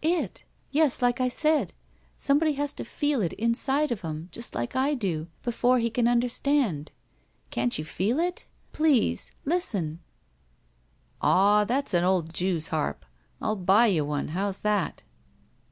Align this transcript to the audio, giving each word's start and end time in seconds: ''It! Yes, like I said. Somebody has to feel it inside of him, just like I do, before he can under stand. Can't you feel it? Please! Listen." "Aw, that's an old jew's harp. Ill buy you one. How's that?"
''It! 0.00 0.44
Yes, 0.70 1.02
like 1.02 1.20
I 1.20 1.26
said. 1.26 1.72
Somebody 2.14 2.52
has 2.52 2.72
to 2.74 2.84
feel 2.84 3.20
it 3.20 3.32
inside 3.32 3.90
of 3.90 4.02
him, 4.02 4.28
just 4.30 4.54
like 4.54 4.76
I 4.76 4.94
do, 4.94 5.26
before 5.42 5.80
he 5.80 5.90
can 5.90 6.06
under 6.06 6.28
stand. 6.28 6.92
Can't 7.50 7.76
you 7.76 7.84
feel 7.84 8.20
it? 8.20 8.46
Please! 8.72 9.32
Listen." 9.44 9.98
"Aw, 11.20 11.64
that's 11.64 11.94
an 11.94 12.04
old 12.04 12.32
jew's 12.32 12.68
harp. 12.68 13.04
Ill 13.42 13.56
buy 13.56 13.86
you 13.88 14.04
one. 14.04 14.28
How's 14.28 14.58
that?" 14.58 15.02